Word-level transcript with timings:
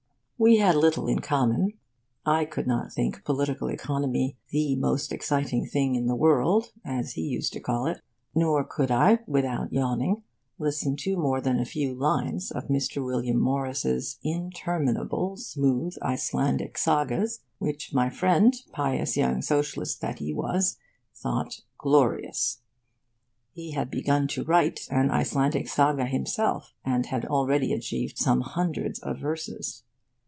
We 0.43 0.57
had 0.57 0.73
little 0.73 1.05
in 1.07 1.19
common. 1.19 1.73
I 2.25 2.45
could 2.45 2.65
not 2.65 2.91
think 2.91 3.23
Political 3.23 3.67
Economy 3.67 4.37
'the 4.49 4.75
most 4.77 5.11
exciting 5.13 5.67
thing 5.67 5.93
in 5.93 6.07
the 6.07 6.15
world,' 6.15 6.71
as 6.83 7.11
he 7.13 7.21
used 7.21 7.53
to 7.53 7.59
call 7.59 7.85
it. 7.85 8.01
Nor 8.33 8.63
could 8.63 8.89
I 8.89 9.19
without 9.27 9.71
yawning 9.71 10.23
listen 10.57 10.95
to 10.95 11.15
more 11.15 11.41
than 11.41 11.59
a 11.59 11.63
few 11.63 11.93
lines 11.93 12.49
of 12.49 12.69
Mr. 12.69 13.05
William 13.05 13.39
Morris' 13.39 14.17
interminable 14.23 15.37
smooth 15.37 15.95
Icelandic 16.01 16.75
Sagas, 16.75 17.41
which 17.59 17.93
my 17.93 18.09
friend, 18.09 18.55
pious 18.71 19.15
young 19.15 19.43
socialist 19.43 20.01
that 20.01 20.17
he 20.17 20.33
was, 20.33 20.79
thought 21.13 21.61
'glorious.' 21.77 22.61
He 23.51 23.73
had 23.73 23.91
begun 23.91 24.27
to 24.29 24.43
write 24.43 24.87
an 24.89 25.11
Icelandic 25.11 25.67
Saga 25.67 26.05
himself, 26.07 26.73
and 26.83 27.05
had 27.05 27.25
already 27.27 27.73
achieved 27.73 28.17
some 28.17 28.41
hundreds 28.41 28.97
of 28.97 29.19
verses. 29.19 29.83